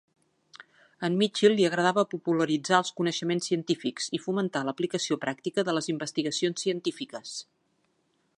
A 1.01 1.09
en 1.09 1.17
Mitchill 1.19 1.53
li 1.59 1.67
agradava 1.67 2.05
popularitzar 2.13 2.79
els 2.83 2.89
coneixements 3.01 3.51
científics 3.51 4.09
i 4.19 4.23
fomentar 4.25 4.65
l'aplicació 4.71 5.19
pràctica 5.27 5.69
de 5.69 5.79
les 5.79 5.93
investigacions 5.97 6.67
científiques. 6.69 7.37